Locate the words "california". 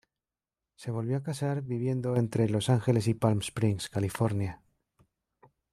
3.87-4.63